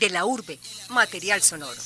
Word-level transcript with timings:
De 0.00 0.10
la 0.10 0.24
urbe, 0.24 0.58
material 0.90 1.40
sonoro. 1.42 1.80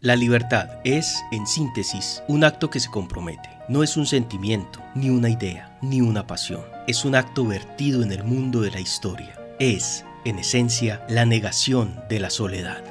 La 0.00 0.14
libertad 0.14 0.68
es, 0.84 1.16
en 1.32 1.46
síntesis, 1.46 2.22
un 2.28 2.44
acto 2.44 2.70
que 2.70 2.80
se 2.80 2.90
compromete. 2.90 3.48
No 3.68 3.82
es 3.82 3.96
un 3.96 4.06
sentimiento, 4.06 4.80
ni 4.94 5.10
una 5.10 5.30
idea, 5.30 5.78
ni 5.82 6.00
una 6.00 6.26
pasión. 6.26 6.64
Es 6.86 7.04
un 7.04 7.14
acto 7.14 7.44
vertido 7.44 8.02
en 8.02 8.12
el 8.12 8.22
mundo 8.22 8.60
de 8.60 8.70
la 8.70 8.80
historia. 8.80 9.40
Es, 9.58 10.04
en 10.24 10.38
esencia, 10.38 11.04
la 11.08 11.24
negación 11.24 11.98
de 12.08 12.20
la 12.20 12.30
soledad. 12.30 12.84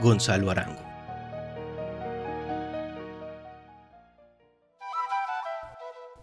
Gonzalo 0.00 0.50
Arango. 0.50 0.89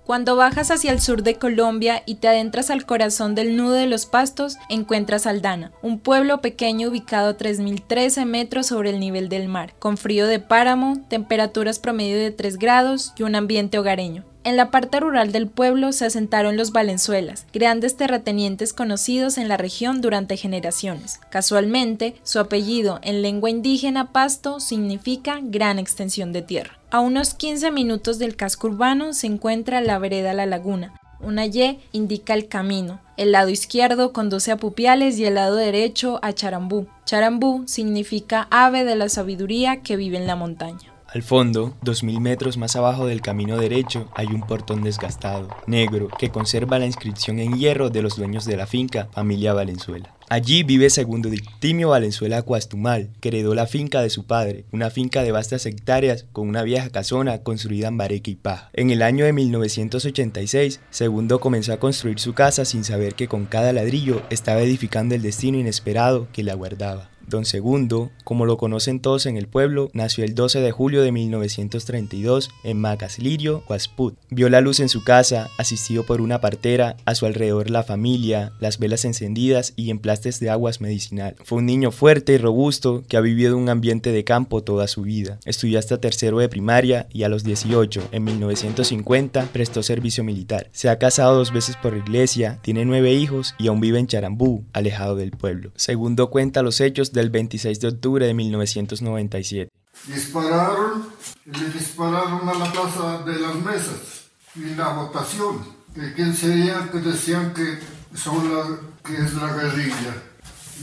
Cuando 0.07 0.37
bajas 0.37 0.71
hacia 0.71 0.93
el 0.93 1.01
sur 1.01 1.21
de 1.21 1.35
Colombia 1.35 2.01
y 2.05 2.15
te 2.15 2.29
adentras 2.29 2.69
al 2.69 2.85
corazón 2.85 3.35
del 3.35 3.57
nudo 3.57 3.73
de 3.73 3.87
los 3.87 4.05
pastos, 4.05 4.55
encuentras 4.69 5.27
Aldana, 5.27 5.73
un 5.81 5.99
pueblo 5.99 6.39
pequeño 6.39 6.87
ubicado 6.87 7.31
a 7.31 7.37
3.013 7.37 8.23
metros 8.23 8.67
sobre 8.67 8.91
el 8.91 9.01
nivel 9.01 9.27
del 9.27 9.49
mar, 9.49 9.73
con 9.79 9.97
frío 9.97 10.25
de 10.25 10.39
páramo, 10.39 11.03
temperaturas 11.09 11.79
promedio 11.79 12.17
de 12.17 12.31
3 12.31 12.57
grados 12.57 13.11
y 13.17 13.23
un 13.23 13.35
ambiente 13.35 13.79
hogareño. 13.79 14.23
En 14.47 14.55
la 14.55 14.71
parte 14.71 15.01
rural 15.01 15.33
del 15.33 15.49
pueblo 15.49 15.91
se 15.91 16.05
asentaron 16.05 16.55
los 16.55 16.71
Valenzuelas, 16.71 17.45
grandes 17.51 17.97
terratenientes 17.97 18.71
conocidos 18.71 19.37
en 19.37 19.49
la 19.49 19.57
región 19.57 19.99
durante 19.99 20.37
generaciones. 20.37 21.19
Casualmente, 21.29 22.15
su 22.23 22.39
apellido 22.39 23.01
en 23.03 23.21
lengua 23.21 23.49
indígena 23.49 24.13
pasto 24.13 24.61
significa 24.61 25.41
gran 25.43 25.79
extensión 25.79 26.31
de 26.31 26.43
tierra. 26.43 26.79
A 26.91 27.01
unos 27.01 27.33
15 27.33 27.71
minutos 27.71 28.19
del 28.19 28.37
casco 28.37 28.67
urbano 28.67 29.11
se 29.11 29.27
encuentra 29.27 29.81
la 29.81 29.99
vereda 29.99 30.31
La 30.31 30.45
Laguna. 30.45 30.93
Una 31.19 31.45
Y 31.45 31.81
indica 31.91 32.33
el 32.33 32.47
camino. 32.47 33.01
El 33.17 33.33
lado 33.33 33.49
izquierdo 33.49 34.13
conduce 34.13 34.51
a 34.51 34.55
Pupiales 34.55 35.19
y 35.19 35.25
el 35.25 35.35
lado 35.35 35.57
derecho 35.57 36.21
a 36.21 36.31
Charambú. 36.31 36.87
Charambú 37.03 37.63
significa 37.67 38.47
ave 38.49 38.85
de 38.85 38.95
la 38.95 39.09
sabiduría 39.09 39.81
que 39.81 39.97
vive 39.97 40.15
en 40.15 40.25
la 40.25 40.37
montaña. 40.37 40.96
Al 41.07 41.23
fondo, 41.23 41.73
2.000 41.83 42.19
metros 42.19 42.57
más 42.57 42.75
abajo 42.75 43.07
del 43.07 43.21
camino 43.21 43.57
derecho, 43.57 44.09
hay 44.13 44.27
un 44.27 44.41
portón 44.41 44.83
desgastado, 44.83 45.47
negro, 45.65 46.09
que 46.09 46.29
conserva 46.29 46.79
la 46.79 46.85
inscripción 46.85 47.39
en 47.39 47.57
hierro 47.57 47.89
de 47.89 48.01
los 48.01 48.17
dueños 48.17 48.43
de 48.43 48.57
la 48.57 48.67
finca, 48.67 49.07
familia 49.13 49.53
Valenzuela. 49.53 50.13
Allí 50.29 50.63
vive 50.63 50.89
segundo 50.89 51.29
Dictimio 51.29 51.89
Valenzuela 51.89 52.41
Cuastumal, 52.41 53.11
que 53.21 53.29
heredó 53.29 53.55
la 53.55 53.65
finca 53.65 54.01
de 54.01 54.09
su 54.09 54.25
padre, 54.25 54.65
una 54.73 54.89
finca 54.89 55.23
de 55.23 55.31
vastas 55.31 55.65
hectáreas 55.65 56.25
con 56.33 56.49
una 56.49 56.63
vieja 56.63 56.89
casona 56.89 57.41
construida 57.43 57.87
en 57.87 57.97
bareque 57.97 58.31
y 58.31 58.35
paja. 58.35 58.69
En 58.73 58.89
el 58.89 59.01
año 59.01 59.23
de 59.23 59.31
1986, 59.31 60.81
Segundo 60.89 61.39
comenzó 61.39 61.71
a 61.71 61.79
construir 61.79 62.19
su 62.19 62.33
casa 62.33 62.65
sin 62.65 62.83
saber 62.83 63.15
que 63.15 63.29
con 63.29 63.45
cada 63.45 63.71
ladrillo 63.71 64.21
estaba 64.29 64.61
edificando 64.61 65.15
el 65.15 65.21
destino 65.21 65.57
inesperado 65.57 66.27
que 66.33 66.43
le 66.43 66.51
aguardaba. 66.51 67.09
Don 67.27 67.45
Segundo, 67.45 68.09
como 68.23 68.45
lo 68.45 68.57
conocen 68.57 69.01
todos 69.01 69.25
en 69.25 69.35
el 69.35 69.47
pueblo, 69.47 69.89
nació 69.93 70.23
el 70.23 70.33
12 70.33 70.61
de 70.61 70.71
julio 70.71 71.01
de 71.01 71.11
1932 71.11 72.49
en 72.63 72.79
Macaslirio, 72.79 73.63
Huasput. 73.67 74.15
Vio 74.29 74.49
la 74.49 74.61
luz 74.61 74.79
en 74.79 74.87
su 74.87 75.03
casa, 75.03 75.49
asistido 75.57 76.05
por 76.05 76.21
una 76.21 76.39
partera, 76.39 76.95
a 77.05 77.15
su 77.15 77.25
alrededor 77.25 77.69
la 77.69 77.83
familia, 77.83 78.53
las 78.59 78.79
velas 78.79 79.03
encendidas 79.03 79.73
y 79.75 79.89
emplastes 79.89 80.39
de 80.39 80.49
aguas 80.49 80.79
medicinal. 80.79 81.35
Fue 81.43 81.57
un 81.57 81.65
niño 81.65 81.91
fuerte 81.91 82.33
y 82.33 82.37
robusto 82.37 83.03
que 83.07 83.17
ha 83.17 83.21
vivido 83.21 83.57
un 83.57 83.69
ambiente 83.69 84.11
de 84.11 84.23
campo 84.23 84.63
toda 84.63 84.87
su 84.87 85.01
vida. 85.01 85.39
Estudió 85.45 85.79
hasta 85.79 85.99
tercero 85.99 86.39
de 86.39 86.49
primaria 86.49 87.07
y 87.11 87.23
a 87.23 87.29
los 87.29 87.43
18, 87.43 88.09
en 88.11 88.23
1950, 88.23 89.49
prestó 89.51 89.83
servicio 89.83 90.23
militar. 90.23 90.69
Se 90.71 90.89
ha 90.89 90.97
casado 90.97 91.35
dos 91.35 91.51
veces 91.51 91.75
por 91.75 91.97
iglesia, 91.97 92.59
tiene 92.61 92.85
nueve 92.85 93.13
hijos 93.13 93.53
y 93.57 93.67
aún 93.67 93.81
vive 93.81 93.99
en 93.99 94.07
Charambú, 94.07 94.63
alejado 94.73 95.15
del 95.15 95.31
pueblo. 95.31 95.71
Segundo 95.75 96.29
cuenta 96.29 96.63
los 96.63 96.79
hechos 96.79 97.11
del 97.17 97.29
26 97.31 97.79
de 97.79 97.87
octubre 97.87 98.25
de 98.25 98.33
1997. 98.33 99.71
Dispararon, 100.07 101.09
le 101.45 101.69
dispararon 101.69 102.47
a 102.47 102.53
la 102.53 102.71
casa 102.71 103.23
de 103.25 103.39
las 103.39 103.55
mesas 103.55 104.29
y 104.55 104.75
la 104.75 104.89
votación. 104.89 105.75
¿De 105.95 106.13
quién 106.13 106.35
serían 106.35 106.89
que 106.89 106.99
decían 106.99 107.53
que, 107.53 107.79
son 108.15 108.53
la, 108.53 108.79
que 109.03 109.17
es 109.17 109.33
la 109.33 109.51
guerrilla? 109.53 110.13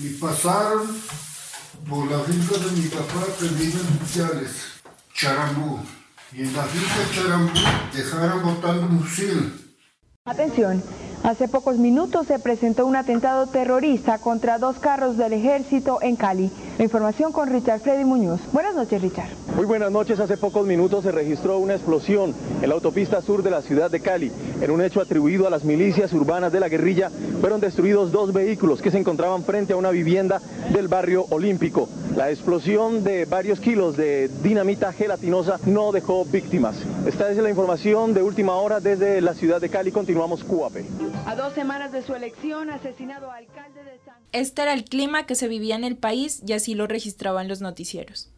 Y 0.03 0.09
pasaron 0.15 0.89
por 1.89 2.11
la 2.11 2.19
finca 2.21 2.59
de 2.59 2.71
mi 2.73 2.89
papá 2.89 3.25
que 3.39 3.47
vive 3.47 3.81
en 3.81 4.49
Charambú. 5.15 5.79
Y 6.33 6.43
en 6.43 6.53
la 6.53 6.65
finca 6.65 7.15
Charambú 7.15 7.61
dejaron 7.95 8.43
botando 8.43 8.87
un 8.89 9.05
fusil. 9.05 9.64
Atención. 10.27 10.83
Hace 11.23 11.49
pocos 11.49 11.77
minutos 11.77 12.27
se 12.27 12.39
presentó 12.39 12.87
un 12.87 12.97
atentado 12.97 13.47
terrorista 13.47 14.19
contra 14.19 14.59
dos 14.59 14.79
carros 14.79 15.19
del 15.19 15.35
ejército 15.35 15.99
en 16.01 16.17
Cali. 16.17 16.51
La 16.79 16.85
información 16.85 17.31
con 17.31 17.51
Richard 17.51 17.81
Freddy 17.81 18.05
Muñoz. 18.07 18.41
Buenas 18.51 18.75
noches, 18.75 19.03
Richard. 19.03 19.29
Muy 19.55 19.67
buenas 19.67 19.91
noches. 19.93 20.19
Hace 20.21 20.39
pocos 20.39 20.67
minutos 20.67 21.05
se 21.05 21.13
registró 21.13 21.59
una 21.59 21.75
explosión 21.75 22.35
en 22.61 22.69
la 22.69 22.75
autopista 22.75 23.21
sur 23.21 23.43
de 23.43 23.51
la 23.51 23.61
ciudad 23.61 23.91
de 23.91 24.01
Cali. 24.01 24.33
En 24.61 24.71
un 24.71 24.83
hecho 24.83 25.01
atribuido 25.01 25.47
a 25.47 25.51
las 25.51 25.65
milicias 25.65 26.13
urbanas 26.15 26.53
de 26.53 26.61
la 26.61 26.69
guerrilla, 26.69 27.11
fueron 27.41 27.61
destruidos 27.61 28.11
dos 28.11 28.33
vehículos 28.33 28.81
que 28.81 28.91
se 28.91 28.99
encontraban 28.99 29.45
frente 29.45 29.75
a 29.75 29.77
una 29.77 29.91
vivienda 29.91 30.41
del 30.73 30.89
barrio 30.89 31.27
Olímpico. 31.31 31.89
La 32.17 32.31
explosión 32.31 33.03
de 33.03 33.25
varios 33.25 33.61
kilos 33.61 33.97
de 33.97 34.29
dinamita 34.43 34.93
gelatinosa 34.93 35.59
no 35.67 35.91
dejó 35.91 36.25
víctimas. 36.25 36.77
Esta 37.07 37.31
es 37.31 37.37
la 37.39 37.51
información 37.51 38.15
de 38.15 38.23
última 38.23 38.55
hora 38.57 38.81
desde 38.81 39.21
la 39.21 39.35
ciudad 39.35 39.61
de 39.61 39.69
Cali. 39.69 39.91
Continuamos 40.15 40.45
Cuape. 40.45 40.85
A 41.27 41.35
dos 41.35 41.55
semanas 41.55 41.91
de 41.91 42.01
su 42.01 42.15
elección, 42.15 42.71
asesinado 42.71 43.33
alcalde 43.33 43.83
de 43.83 43.99
San... 44.05 44.15
Este 44.31 44.63
era 44.63 44.73
el 44.73 44.85
clima 44.85 45.27
que 45.27 45.35
se 45.35 45.49
vivía 45.49 45.75
en 45.75 45.83
el 45.83 45.97
país 45.97 46.41
y 46.47 46.53
así 46.53 46.77
lo 46.77 46.87
registraban 46.87 47.49
los 47.49 47.61
noticieros. 47.61 48.31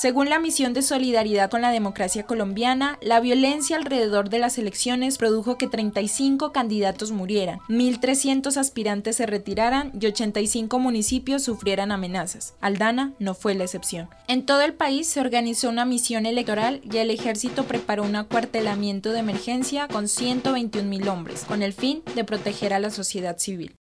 Según 0.00 0.30
la 0.30 0.38
misión 0.38 0.72
de 0.72 0.80
solidaridad 0.80 1.50
con 1.50 1.60
la 1.60 1.72
democracia 1.72 2.22
colombiana, 2.22 2.98
la 3.02 3.20
violencia 3.20 3.76
alrededor 3.76 4.30
de 4.30 4.38
las 4.38 4.56
elecciones 4.56 5.18
produjo 5.18 5.58
que 5.58 5.68
35 5.68 6.52
candidatos 6.52 7.12
murieran, 7.12 7.58
1.300 7.68 8.56
aspirantes 8.56 9.16
se 9.16 9.26
retiraran 9.26 9.92
y 10.00 10.06
85 10.06 10.78
municipios 10.78 11.42
sufrieran 11.42 11.92
amenazas. 11.92 12.54
Aldana 12.62 13.12
no 13.18 13.34
fue 13.34 13.54
la 13.54 13.64
excepción. 13.64 14.08
En 14.26 14.46
todo 14.46 14.62
el 14.62 14.72
país 14.72 15.06
se 15.06 15.20
organizó 15.20 15.68
una 15.68 15.84
misión 15.84 16.24
electoral 16.24 16.80
y 16.90 16.96
el 16.96 17.10
ejército 17.10 17.64
preparó 17.64 18.04
un 18.04 18.16
acuartelamiento 18.16 19.12
de 19.12 19.18
emergencia 19.18 19.86
con 19.86 20.06
121.000 20.06 21.08
hombres, 21.08 21.44
con 21.44 21.62
el 21.62 21.74
fin 21.74 22.02
de 22.14 22.24
proteger 22.24 22.72
a 22.72 22.78
la 22.78 22.88
sociedad 22.88 23.36
civil. 23.36 23.76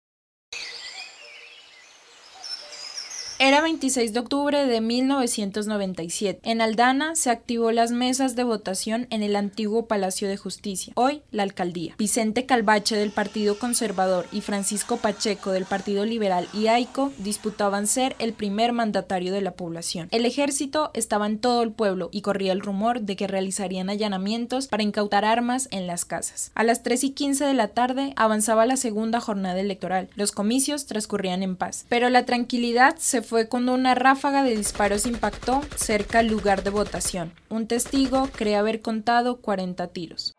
Era 3.37 3.59
26 3.59 4.13
de 4.13 4.19
octubre 4.21 4.65
de 4.65 4.79
1997. 4.79 6.39
En 6.43 6.61
Aldana 6.61 7.15
se 7.17 7.29
activó 7.29 7.73
las 7.73 7.91
mesas 7.91 8.37
de 8.37 8.45
votación 8.45 9.07
en 9.09 9.23
el 9.23 9.35
antiguo 9.35 9.87
Palacio 9.87 10.29
de 10.29 10.37
Justicia, 10.37 10.93
hoy 10.95 11.21
la 11.31 11.43
alcaldía. 11.43 11.95
Vicente 11.97 12.45
Calvache 12.45 12.95
del 12.95 13.11
Partido 13.11 13.59
Conservador 13.59 14.25
y 14.31 14.39
Francisco 14.39 14.95
Pacheco 14.95 15.51
del 15.51 15.65
Partido 15.65 16.05
Liberal 16.05 16.47
y 16.53 16.67
AICO 16.67 17.11
disputaban 17.17 17.87
ser 17.87 18.15
el 18.19 18.31
primer 18.31 18.71
mandatario 18.71 19.33
de 19.33 19.41
la 19.41 19.51
población. 19.51 20.07
El 20.11 20.25
ejército 20.25 20.91
estaba 20.93 21.27
en 21.27 21.39
todo 21.39 21.61
el 21.61 21.73
pueblo 21.73 22.07
y 22.13 22.21
corría 22.21 22.53
el 22.53 22.61
rumor 22.61 23.01
de 23.01 23.17
que 23.17 23.27
realizarían 23.27 23.89
allanamientos 23.89 24.67
para 24.67 24.83
incautar 24.83 25.25
armas 25.25 25.67
en 25.71 25.87
las 25.87 26.05
casas. 26.05 26.53
A 26.55 26.63
las 26.63 26.83
3 26.83 27.03
y 27.03 27.09
15 27.09 27.43
de 27.43 27.53
la 27.53 27.67
tarde 27.67 28.13
avanzaba 28.15 28.65
la 28.65 28.77
segunda 28.77 29.19
jornada 29.19 29.59
electoral. 29.59 30.07
Los 30.15 30.31
comicios 30.31 30.85
transcurrían 30.85 31.43
en 31.43 31.57
paz, 31.57 31.85
pero 31.89 32.09
la 32.09 32.23
tranquilidad 32.23 32.95
se 32.95 33.24
fue 33.25 33.49
cuando 33.49 33.73
una 33.73 33.95
ráfaga 33.95 34.43
de 34.43 34.55
disparos 34.55 35.05
impactó 35.05 35.61
cerca 35.75 36.19
al 36.19 36.27
lugar 36.27 36.63
de 36.63 36.69
votación. 36.69 37.33
Un 37.49 37.67
testigo 37.67 38.29
cree 38.33 38.55
haber 38.55 38.81
contado 38.81 39.41
40 39.41 39.87
tiros. 39.87 40.35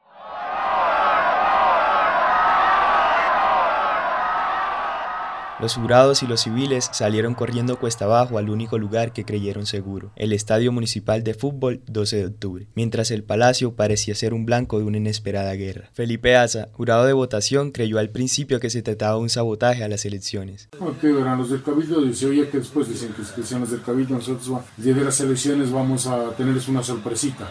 Los 5.58 5.74
jurados 5.74 6.22
y 6.22 6.26
los 6.26 6.42
civiles 6.42 6.90
salieron 6.92 7.32
corriendo 7.32 7.78
cuesta 7.78 8.04
abajo 8.04 8.36
al 8.36 8.50
único 8.50 8.76
lugar 8.76 9.14
que 9.14 9.24
creyeron 9.24 9.64
seguro, 9.64 10.12
el 10.14 10.34
Estadio 10.34 10.70
Municipal 10.70 11.24
de 11.24 11.32
Fútbol 11.32 11.80
12 11.86 12.16
de 12.18 12.26
octubre, 12.26 12.68
mientras 12.74 13.10
el 13.10 13.24
palacio 13.24 13.72
parecía 13.72 14.14
ser 14.14 14.34
un 14.34 14.44
blanco 14.44 14.78
de 14.78 14.84
una 14.84 14.98
inesperada 14.98 15.54
guerra. 15.54 15.88
Felipe 15.94 16.36
Asa, 16.36 16.68
jurado 16.72 17.06
de 17.06 17.14
votación, 17.14 17.70
creyó 17.70 17.98
al 17.98 18.10
principio 18.10 18.60
que 18.60 18.68
se 18.68 18.82
trataba 18.82 19.14
de 19.14 19.22
un 19.22 19.30
sabotaje 19.30 19.82
a 19.82 19.88
las 19.88 20.04
elecciones. 20.04 20.68
Porque 20.78 21.10
verán, 21.10 21.38
los 21.38 21.48
del 21.48 21.62
Cabildo, 21.62 22.12
se 22.12 22.26
oye 22.26 22.50
que 22.50 22.58
después 22.58 22.86
dicen 22.90 23.14
que 23.14 23.42
sean 23.42 23.62
los 23.62 23.70
del 23.70 23.80
Cabildo, 23.80 24.16
nosotros 24.16 24.60
el 24.76 24.84
día 24.84 24.92
de 24.94 25.04
las 25.04 25.18
elecciones 25.20 25.72
vamos 25.72 26.06
a 26.06 26.36
tenerles 26.36 26.68
una 26.68 26.82
sorpresita. 26.82 27.48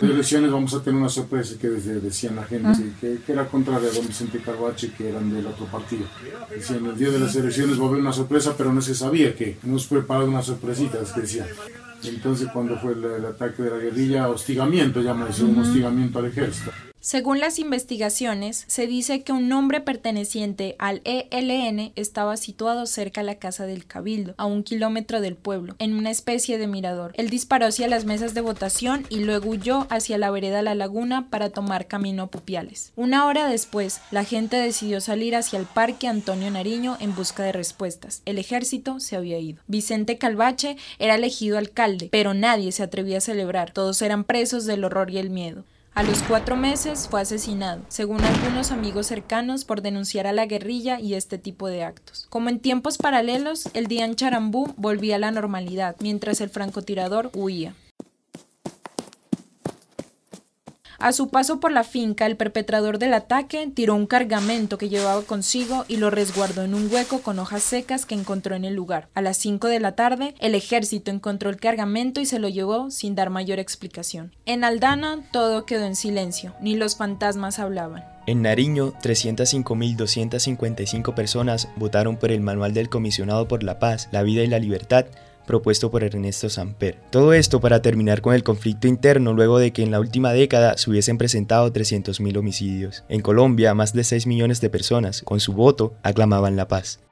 De 0.00 0.08
elecciones 0.08 0.50
vamos 0.50 0.74
a 0.74 0.82
tener 0.82 0.98
una 0.98 1.08
sorpresa 1.08 1.54
que 1.60 1.68
desde, 1.68 2.00
decían 2.00 2.34
la 2.34 2.42
gente, 2.42 2.92
que, 3.00 3.18
que, 3.24 3.32
era 3.32 3.46
contraria 3.46 3.88
a 3.88 3.92
don 3.92 4.06
Vicente 4.08 4.40
Carvache, 4.40 4.92
que 4.92 5.08
eran 5.08 5.32
del 5.32 5.46
otro 5.46 5.66
partido. 5.66 6.04
Decían, 6.50 6.84
el 6.86 6.98
día 6.98 7.10
de 7.10 7.20
las 7.20 7.34
elecciones 7.36 7.43
va 7.78 7.84
a 7.84 7.88
haber 7.88 8.00
una 8.00 8.12
sorpresa, 8.12 8.54
pero 8.56 8.72
no 8.72 8.80
se 8.80 8.94
sabía 8.94 9.34
que 9.34 9.56
hemos 9.64 9.86
preparado 9.86 10.28
una 10.28 10.42
sorpresita, 10.42 11.00
es 11.00 11.12
que 11.12 11.22
decían. 11.22 11.48
Entonces 12.02 12.48
cuando 12.52 12.78
fue 12.78 12.92
el, 12.92 13.04
el, 13.04 13.24
ataque 13.24 13.62
de 13.62 13.70
la 13.70 13.78
guerrilla, 13.78 14.28
hostigamiento, 14.28 15.00
llaman 15.00 15.28
eso, 15.28 15.46
un 15.46 15.58
hostigamiento 15.58 16.18
al 16.18 16.26
ejército. 16.26 16.70
Según 17.04 17.38
las 17.38 17.58
investigaciones, 17.58 18.64
se 18.66 18.86
dice 18.86 19.22
que 19.22 19.32
un 19.32 19.52
hombre 19.52 19.82
perteneciente 19.82 20.74
al 20.78 21.02
ELN 21.04 21.92
estaba 21.96 22.38
situado 22.38 22.86
cerca 22.86 23.20
de 23.20 23.26
la 23.26 23.34
casa 23.34 23.66
del 23.66 23.84
Cabildo, 23.84 24.32
a 24.38 24.46
un 24.46 24.62
kilómetro 24.62 25.20
del 25.20 25.36
pueblo, 25.36 25.76
en 25.78 25.92
una 25.92 26.10
especie 26.10 26.56
de 26.56 26.66
mirador. 26.66 27.12
Él 27.16 27.28
disparó 27.28 27.66
hacia 27.66 27.88
las 27.88 28.06
mesas 28.06 28.32
de 28.32 28.40
votación 28.40 29.04
y 29.10 29.18
luego 29.18 29.50
huyó 29.50 29.86
hacia 29.90 30.16
la 30.16 30.30
vereda 30.30 30.62
La 30.62 30.74
Laguna 30.74 31.28
para 31.28 31.50
tomar 31.50 31.88
camino 31.88 32.22
a 32.22 32.26
Pupiales. 32.28 32.94
Una 32.96 33.26
hora 33.26 33.48
después, 33.48 34.00
la 34.10 34.24
gente 34.24 34.56
decidió 34.56 35.02
salir 35.02 35.36
hacia 35.36 35.58
el 35.58 35.66
parque 35.66 36.08
Antonio 36.08 36.50
Nariño 36.50 36.96
en 37.00 37.14
busca 37.14 37.42
de 37.42 37.52
respuestas. 37.52 38.22
El 38.24 38.38
ejército 38.38 38.98
se 38.98 39.16
había 39.16 39.38
ido. 39.38 39.60
Vicente 39.66 40.16
Calvache 40.16 40.78
era 40.98 41.16
elegido 41.16 41.58
alcalde, 41.58 42.08
pero 42.10 42.32
nadie 42.32 42.72
se 42.72 42.82
atrevía 42.82 43.18
a 43.18 43.20
celebrar. 43.20 43.74
Todos 43.74 44.00
eran 44.00 44.24
presos 44.24 44.64
del 44.64 44.84
horror 44.84 45.10
y 45.10 45.18
el 45.18 45.28
miedo. 45.28 45.66
A 45.94 46.02
los 46.02 46.24
cuatro 46.24 46.56
meses 46.56 47.06
fue 47.08 47.20
asesinado, 47.20 47.82
según 47.86 48.20
algunos 48.20 48.72
amigos 48.72 49.06
cercanos, 49.06 49.64
por 49.64 49.80
denunciar 49.80 50.26
a 50.26 50.32
la 50.32 50.44
guerrilla 50.44 50.98
y 50.98 51.14
este 51.14 51.38
tipo 51.38 51.68
de 51.68 51.84
actos. 51.84 52.26
Como 52.30 52.48
en 52.48 52.58
tiempos 52.58 52.98
paralelos, 52.98 53.68
el 53.74 53.86
día 53.86 54.04
en 54.04 54.16
Charambú 54.16 54.74
volvía 54.76 55.14
a 55.14 55.20
la 55.20 55.30
normalidad, 55.30 55.94
mientras 56.00 56.40
el 56.40 56.50
francotirador 56.50 57.30
huía. 57.32 57.76
A 61.04 61.12
su 61.12 61.28
paso 61.28 61.60
por 61.60 61.70
la 61.70 61.84
finca, 61.84 62.24
el 62.24 62.38
perpetrador 62.38 62.98
del 62.98 63.12
ataque 63.12 63.70
tiró 63.74 63.94
un 63.94 64.06
cargamento 64.06 64.78
que 64.78 64.88
llevaba 64.88 65.20
consigo 65.20 65.84
y 65.86 65.98
lo 65.98 66.08
resguardó 66.08 66.62
en 66.62 66.72
un 66.72 66.90
hueco 66.90 67.20
con 67.20 67.38
hojas 67.38 67.62
secas 67.62 68.06
que 68.06 68.14
encontró 68.14 68.56
en 68.56 68.64
el 68.64 68.72
lugar. 68.72 69.08
A 69.12 69.20
las 69.20 69.36
5 69.36 69.68
de 69.68 69.80
la 69.80 69.96
tarde, 69.96 70.34
el 70.38 70.54
ejército 70.54 71.10
encontró 71.10 71.50
el 71.50 71.58
cargamento 71.58 72.22
y 72.22 72.24
se 72.24 72.38
lo 72.38 72.48
llevó 72.48 72.90
sin 72.90 73.14
dar 73.14 73.28
mayor 73.28 73.58
explicación. 73.58 74.32
En 74.46 74.64
Aldana 74.64 75.18
todo 75.30 75.66
quedó 75.66 75.84
en 75.84 75.94
silencio, 75.94 76.54
ni 76.62 76.74
los 76.74 76.96
fantasmas 76.96 77.58
hablaban. 77.58 78.02
En 78.26 78.40
Nariño, 78.40 78.94
305.255 79.02 81.12
personas 81.12 81.68
votaron 81.76 82.16
por 82.16 82.32
el 82.32 82.40
Manual 82.40 82.72
del 82.72 82.88
Comisionado 82.88 83.46
por 83.46 83.62
la 83.62 83.78
Paz, 83.78 84.08
la 84.10 84.22
Vida 84.22 84.42
y 84.42 84.46
la 84.46 84.58
Libertad, 84.58 85.04
propuesto 85.46 85.90
por 85.90 86.02
Ernesto 86.02 86.48
Samper. 86.48 86.98
Todo 87.10 87.32
esto 87.32 87.60
para 87.60 87.82
terminar 87.82 88.20
con 88.20 88.34
el 88.34 88.42
conflicto 88.42 88.88
interno 88.88 89.32
luego 89.32 89.58
de 89.58 89.72
que 89.72 89.82
en 89.82 89.90
la 89.90 90.00
última 90.00 90.32
década 90.32 90.76
se 90.76 90.90
hubiesen 90.90 91.18
presentado 91.18 91.72
300.000 91.72 92.36
homicidios. 92.36 93.04
En 93.08 93.20
Colombia, 93.20 93.74
más 93.74 93.92
de 93.92 94.04
6 94.04 94.26
millones 94.26 94.60
de 94.60 94.70
personas, 94.70 95.22
con 95.22 95.40
su 95.40 95.52
voto, 95.52 95.94
aclamaban 96.02 96.56
la 96.56 96.68
paz. 96.68 97.03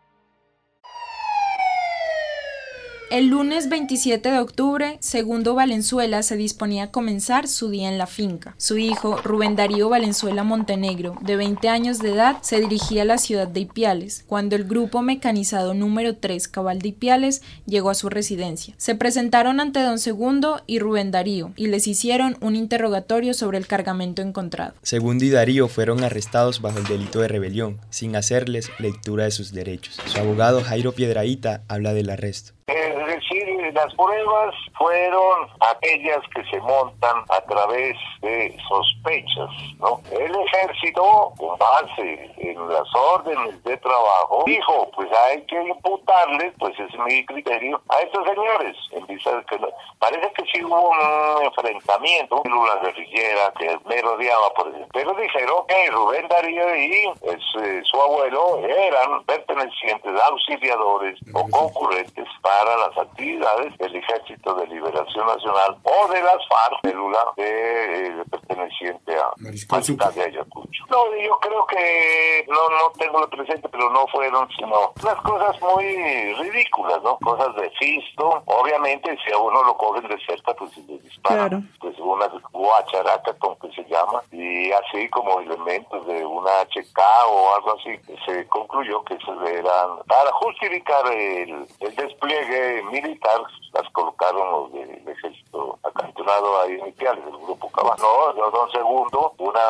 El 3.12 3.26
lunes 3.26 3.69
27 3.69 4.31
de 4.31 4.38
octubre, 4.38 4.97
Segundo 5.00 5.55
Valenzuela 5.55 6.23
se 6.23 6.38
disponía 6.38 6.85
a 6.85 6.91
comenzar 6.91 7.47
su 7.47 7.69
día 7.69 7.91
en 7.91 7.99
la 7.99 8.06
finca. 8.06 8.55
Su 8.56 8.79
hijo, 8.79 9.19
Rubén 9.23 9.55
Darío 9.55 9.91
Valenzuela 9.91 10.44
Montenegro, 10.44 11.19
de 11.20 11.37
20 11.37 11.69
años 11.69 11.99
de 11.99 12.12
edad, 12.14 12.38
se 12.41 12.61
dirigía 12.61 13.03
a 13.03 13.05
la 13.05 13.19
ciudad 13.19 13.47
de 13.47 13.61
Ipiales, 13.61 14.25
cuando 14.26 14.56
el 14.56 14.64
grupo 14.64 15.03
mecanizado 15.03 15.75
número 15.75 16.17
3 16.17 16.49
Cabal 16.49 16.79
de 16.79 16.88
Ipiales 16.88 17.43
llegó 17.67 17.91
a 17.91 17.94
su 17.94 18.09
residencia. 18.09 18.73
Se 18.79 18.94
presentaron 18.94 19.61
ante 19.61 19.81
don 19.81 19.99
Segundo 19.99 20.62
y 20.67 20.79
Rubén 20.79 21.11
Darío 21.11 21.53
y 21.55 21.67
les 21.67 21.87
hicieron 21.88 22.38
un 22.41 22.56
interrogatorio 22.56 23.35
sobre 23.35 23.59
el 23.59 23.67
cargamento 23.67 24.23
encontrado. 24.23 24.73
Segundo 24.81 25.26
y 25.26 25.29
Darío 25.29 25.69
fueron 25.69 26.03
arrestados 26.03 26.62
bajo 26.62 26.79
el 26.79 26.85
delito 26.85 27.20
de 27.20 27.29
rebelión, 27.29 27.79
sin 27.91 28.17
hacerles 28.17 28.70
lectura 28.79 29.25
de 29.25 29.32
sus 29.32 29.53
derechos. 29.53 29.99
Su 30.06 30.19
abogado 30.19 30.62
Jairo 30.62 30.93
Piedraíta 30.93 31.62
habla 31.69 31.93
del 31.93 32.09
arresto. 32.09 32.55
Las 33.72 33.94
pruebas 33.94 34.54
fueron 34.76 35.48
aquellas 35.60 36.20
que 36.34 36.44
se 36.50 36.60
montan 36.60 37.24
a 37.30 37.40
través 37.42 37.96
de 38.20 38.54
sospechas, 38.69 39.48
¿no? 39.78 39.98
El 40.10 40.34
ejército, 40.34 41.32
con 41.38 41.58
base 41.58 42.30
en 42.36 42.69
las 42.69 42.94
órdenes 42.94 43.62
de 43.64 43.76
trabajo, 43.78 44.42
dijo, 44.44 44.90
pues 44.94 45.08
hay 45.26 45.40
que 45.46 45.62
imputarle, 45.62 46.52
pues 46.58 46.78
es 46.78 46.98
mi 47.06 47.24
criterio, 47.24 47.80
a 47.88 48.00
estos 48.00 48.26
señores, 48.26 48.76
en 48.90 49.06
vista 49.06 49.36
de 49.36 49.44
que 49.46 49.58
parece 49.98 50.32
que 50.34 50.44
sí 50.52 50.64
hubo 50.64 50.90
un 50.90 51.44
enfrentamiento, 51.44 52.42
una 52.44 52.75
guerrillera 52.82 53.52
que 53.58 53.78
me 53.86 54.02
rodeaba, 54.02 54.50
por 54.54 54.68
ejemplo, 54.68 54.88
pero 54.92 55.14
dijeron 55.14 55.66
que 55.66 55.90
Rubén 55.90 56.28
Darío 56.28 56.76
y 56.76 56.92
eh, 57.22 57.82
su 57.84 58.00
abuelo 58.00 58.58
eran 58.66 59.25
pertenecientes, 59.25 60.20
auxiliadores 60.28 61.18
o 61.32 61.48
concurrentes 61.48 62.28
para 62.42 62.76
las 62.76 62.98
actividades 62.98 63.62
del 63.79 63.97
Ejército 63.97 64.55
de 64.55 64.67
Liberación 64.67 65.26
Nacional 65.26 65.76
o 65.82 66.09
de 66.09 66.23
las 66.23 66.47
FARC, 66.49 66.81
célula 66.82 67.32
de, 67.37 68.06
eh, 68.06 68.25
perteneciente 68.31 69.14
a 69.17 69.32
Mariscal 69.38 70.14
de 70.14 70.23
Ayacucho. 70.23 70.85
No, 70.91 71.05
yo 71.17 71.38
creo 71.41 71.67
que 71.67 72.47
no, 72.49 72.69
no 72.69 72.91
tengo 72.99 73.20
lo 73.20 73.29
presente, 73.29 73.69
pero 73.69 73.91
no 73.91 74.06
fueron 74.09 74.49
sino 74.56 74.93
unas 75.03 75.23
cosas 75.23 75.61
muy 75.62 76.35
ridículas, 76.35 77.03
¿no? 77.03 77.19
Cosas 77.19 77.55
de 77.56 77.70
fisto. 77.79 78.43
Obviamente, 78.47 79.17
si 79.25 79.32
a 79.32 79.38
uno 79.38 79.62
lo 79.62 79.76
cogen 79.76 80.09
de 80.09 80.19
cerca, 80.26 80.55
pues 80.55 80.73
se 80.73 80.82
le 80.82 80.99
disparan. 80.99 81.70
Pues 81.81 81.99
una 81.99 82.29
guacharaca, 82.53 83.32
como 83.38 83.59
que 83.59 83.70
se 83.73 83.85
llama, 83.85 84.23
y 84.31 84.70
así 84.73 85.09
como 85.11 85.41
elementos 85.41 86.06
de 86.06 86.25
una 86.25 86.62
HK 86.62 86.99
o 87.29 87.55
algo 87.56 87.76
así, 87.79 87.99
se 88.26 88.47
concluyó 88.49 89.03
que 89.05 89.17
se 89.19 89.59
eran 89.59 89.99
para 90.06 90.32
justificar 90.32 91.06
el, 91.12 91.67
el 91.81 91.94
despliegue 91.94 92.82
militar, 92.91 93.41
las 93.72 93.88
colocaron 93.93 94.50
los 94.52 94.72
del 94.72 95.08
ejército 95.08 95.78
acantonado 95.82 96.60
ahí 96.60 96.72
en 96.72 96.88
Ipiales, 96.88 97.25
del 97.25 97.37
grupo 97.37 97.70
Cabano. 97.70 98.02
No, 98.37 98.50
don 98.50 98.70
Segundo, 98.70 99.34
una, 99.38 99.60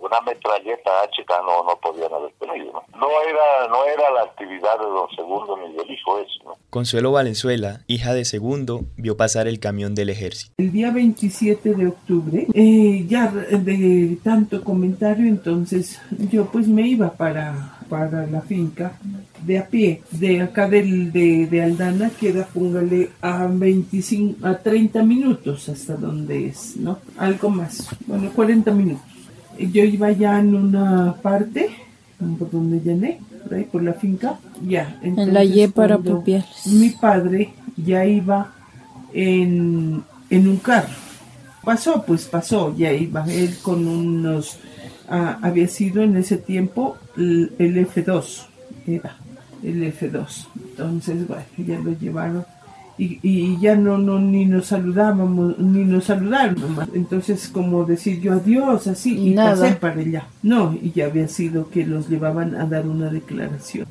una 0.00 0.20
metralleta 0.22 0.90
HK 1.04 1.30
no, 1.44 1.62
no 1.64 1.76
podían 1.80 2.12
haber 2.12 2.32
tenido. 2.40 2.72
¿no? 2.72 2.82
no 2.98 3.08
era 3.22 3.68
no 3.68 3.84
era 3.84 4.10
la 4.10 4.22
actividad 4.22 4.78
de 4.78 4.86
don 4.86 5.08
Segundo 5.14 5.56
ni 5.56 5.72
del 5.74 5.90
hijo 5.90 6.18
eso. 6.18 6.40
¿no? 6.44 6.56
Consuelo 6.70 7.12
Valenzuela, 7.12 7.80
hija 7.86 8.12
de 8.12 8.24
Segundo, 8.24 8.80
vio 8.96 9.16
pasar 9.16 9.46
el 9.46 9.60
camión 9.60 9.94
del 9.94 10.10
ejército. 10.10 10.52
El 10.58 10.72
día 10.72 10.90
27 10.90 11.74
de 11.74 11.86
octubre, 11.88 12.46
eh, 12.54 13.04
ya 13.06 13.28
de 13.28 14.18
tanto 14.22 14.62
comentario, 14.64 15.26
entonces 15.26 16.00
yo 16.30 16.46
pues 16.46 16.66
me 16.66 16.82
iba 16.82 17.10
para 17.10 17.75
para 17.88 18.26
la 18.26 18.40
finca 18.40 18.92
de 19.44 19.58
a 19.58 19.66
pie. 19.66 20.02
De 20.10 20.40
acá 20.40 20.68
del, 20.68 21.12
de, 21.12 21.46
de 21.46 21.62
Aldana 21.62 22.10
queda, 22.10 22.46
póngale, 22.46 23.10
a 23.20 23.46
25, 23.46 24.46
a 24.46 24.58
30 24.58 25.02
minutos 25.02 25.68
hasta 25.68 25.96
donde 25.96 26.46
es, 26.46 26.76
¿no? 26.76 26.98
Algo 27.16 27.50
más, 27.50 27.88
bueno, 28.06 28.30
40 28.34 28.70
minutos. 28.72 29.04
Yo 29.58 29.84
iba 29.84 30.10
ya 30.12 30.38
en 30.38 30.54
una 30.54 31.14
parte, 31.22 31.70
por 32.38 32.50
donde 32.50 32.80
llené, 32.80 33.20
por 33.42 33.54
ahí, 33.54 33.64
por 33.64 33.82
la 33.82 33.94
finca, 33.94 34.38
ya. 34.66 34.98
en 35.02 35.32
la 35.32 35.44
Y 35.44 35.66
para 35.68 35.98
Pupiales. 35.98 36.66
Mi 36.66 36.90
padre 36.90 37.54
ya 37.76 38.04
iba 38.04 38.52
en, 39.12 40.02
en 40.28 40.48
un 40.48 40.56
carro. 40.58 40.92
Pasó, 41.64 42.04
pues 42.06 42.26
pasó, 42.26 42.76
ya 42.76 42.92
iba 42.92 43.24
él 43.32 43.56
con 43.60 43.88
unos 43.88 44.58
ah, 45.08 45.38
había 45.42 45.68
sido 45.68 46.02
en 46.02 46.16
ese 46.16 46.36
tiempo 46.36 46.96
el, 47.16 47.52
el 47.58 47.86
F2, 47.86 48.46
era 48.86 49.16
el 49.62 49.82
F2. 49.92 50.46
Entonces, 50.70 51.26
bueno, 51.26 51.44
ya 51.58 51.78
lo 51.78 51.92
llevaron 51.98 52.44
y, 52.98 53.18
y 53.22 53.58
ya 53.60 53.76
no, 53.76 53.98
no 53.98 54.18
ni 54.18 54.46
nos 54.46 54.66
saludábamos, 54.66 55.58
ni 55.58 55.84
nos 55.84 56.04
saludaron 56.04 56.60
nomás. 56.60 56.88
Entonces, 56.94 57.48
como 57.48 57.84
decir 57.84 58.20
yo 58.20 58.32
adiós, 58.32 58.86
así, 58.86 59.18
y 59.18 59.34
Nada. 59.34 59.50
pasé 59.50 59.74
para 59.74 60.00
allá. 60.00 60.26
No, 60.42 60.74
y 60.80 60.92
ya 60.92 61.06
había 61.06 61.28
sido 61.28 61.68
que 61.68 61.84
los 61.84 62.08
llevaban 62.08 62.54
a 62.54 62.66
dar 62.66 62.86
una 62.86 63.10
declaración. 63.10 63.86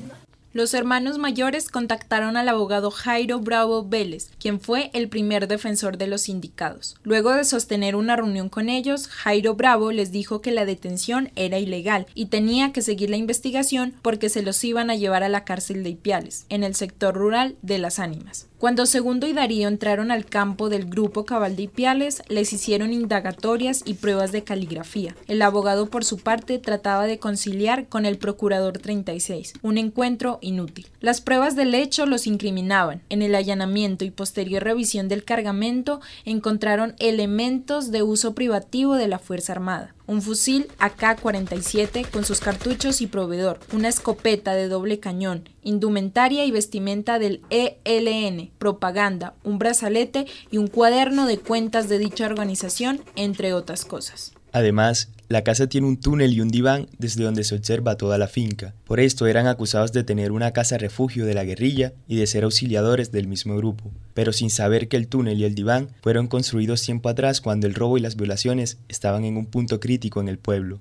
Los 0.56 0.72
hermanos 0.72 1.18
mayores 1.18 1.68
contactaron 1.68 2.38
al 2.38 2.48
abogado 2.48 2.90
Jairo 2.90 3.40
Bravo 3.40 3.84
Vélez, 3.84 4.30
quien 4.40 4.58
fue 4.58 4.88
el 4.94 5.10
primer 5.10 5.48
defensor 5.48 5.98
de 5.98 6.06
los 6.06 6.22
sindicados. 6.22 6.96
Luego 7.02 7.34
de 7.34 7.44
sostener 7.44 7.94
una 7.94 8.16
reunión 8.16 8.48
con 8.48 8.70
ellos, 8.70 9.06
Jairo 9.08 9.54
Bravo 9.54 9.92
les 9.92 10.12
dijo 10.12 10.40
que 10.40 10.52
la 10.52 10.64
detención 10.64 11.30
era 11.36 11.58
ilegal 11.58 12.06
y 12.14 12.28
tenía 12.28 12.72
que 12.72 12.80
seguir 12.80 13.10
la 13.10 13.18
investigación 13.18 13.92
porque 14.00 14.30
se 14.30 14.40
los 14.40 14.64
iban 14.64 14.88
a 14.88 14.94
llevar 14.94 15.24
a 15.24 15.28
la 15.28 15.44
cárcel 15.44 15.84
de 15.84 15.90
Ipiales, 15.90 16.46
en 16.48 16.64
el 16.64 16.74
sector 16.74 17.14
rural 17.14 17.56
de 17.60 17.76
Las 17.76 17.98
Ánimas. 17.98 18.46
Cuando 18.58 18.86
Segundo 18.86 19.26
y 19.26 19.34
Darío 19.34 19.68
entraron 19.68 20.10
al 20.10 20.24
campo 20.24 20.70
del 20.70 20.86
grupo 20.86 21.26
Cabal 21.26 21.56
de 21.56 21.64
Ipiales, 21.64 22.22
les 22.28 22.54
hicieron 22.54 22.90
indagatorias 22.94 23.82
y 23.84 23.92
pruebas 23.94 24.32
de 24.32 24.44
caligrafía. 24.44 25.14
El 25.28 25.42
abogado, 25.42 25.90
por 25.90 26.04
su 26.04 26.16
parte, 26.16 26.58
trataba 26.58 27.06
de 27.06 27.18
conciliar 27.18 27.86
con 27.88 28.06
el 28.06 28.16
procurador 28.16 28.78
36, 28.78 29.52
un 29.60 29.76
encuentro 29.76 30.38
inútil. 30.46 30.86
Las 31.00 31.20
pruebas 31.20 31.56
del 31.56 31.74
hecho 31.74 32.06
los 32.06 32.26
incriminaban. 32.26 33.02
En 33.08 33.22
el 33.22 33.34
allanamiento 33.34 34.04
y 34.04 34.10
posterior 34.10 34.62
revisión 34.62 35.08
del 35.08 35.24
cargamento 35.24 36.00
encontraron 36.24 36.94
elementos 36.98 37.90
de 37.90 38.02
uso 38.02 38.34
privativo 38.34 38.94
de 38.94 39.08
la 39.08 39.18
Fuerza 39.18 39.52
Armada 39.52 39.96
un 40.06 40.22
fusil 40.22 40.68
AK-47 40.78 42.08
con 42.10 42.24
sus 42.24 42.40
cartuchos 42.40 43.00
y 43.00 43.06
proveedor, 43.06 43.58
una 43.72 43.88
escopeta 43.88 44.54
de 44.54 44.68
doble 44.68 45.00
cañón, 45.00 45.48
indumentaria 45.62 46.44
y 46.44 46.50
vestimenta 46.50 47.18
del 47.18 47.42
ELN, 47.50 48.50
propaganda, 48.58 49.34
un 49.42 49.58
brazalete 49.58 50.26
y 50.50 50.58
un 50.58 50.68
cuaderno 50.68 51.26
de 51.26 51.38
cuentas 51.38 51.88
de 51.88 51.98
dicha 51.98 52.26
organización, 52.26 53.02
entre 53.16 53.52
otras 53.52 53.84
cosas. 53.84 54.32
Además, 54.52 55.10
La 55.28 55.42
casa 55.42 55.66
tiene 55.66 55.88
un 55.88 55.96
túnel 55.96 56.32
y 56.32 56.40
un 56.40 56.50
diván 56.50 56.86
desde 56.98 57.24
donde 57.24 57.42
se 57.42 57.56
observa 57.56 57.96
toda 57.96 58.16
la 58.16 58.28
finca. 58.28 58.74
Por 58.84 59.00
esto 59.00 59.26
eran 59.26 59.48
acusados 59.48 59.92
de 59.92 60.04
tener 60.04 60.30
una 60.30 60.52
casa 60.52 60.78
refugio 60.78 61.26
de 61.26 61.34
la 61.34 61.42
guerrilla 61.42 61.94
y 62.06 62.14
de 62.14 62.28
ser 62.28 62.44
auxiliadores 62.44 63.10
del 63.10 63.26
mismo 63.26 63.56
grupo, 63.56 63.90
pero 64.14 64.32
sin 64.32 64.50
saber 64.50 64.86
que 64.86 64.96
el 64.96 65.08
túnel 65.08 65.38
y 65.38 65.44
el 65.44 65.56
diván 65.56 65.88
fueron 66.00 66.28
construidos 66.28 66.82
tiempo 66.82 67.08
atrás 67.08 67.40
cuando 67.40 67.66
el 67.66 67.74
robo 67.74 67.98
y 67.98 68.00
las 68.00 68.14
violaciones 68.14 68.78
estaban 68.88 69.24
en 69.24 69.36
un 69.36 69.46
punto 69.46 69.80
crítico 69.80 70.20
en 70.20 70.28
el 70.28 70.38
pueblo. 70.38 70.80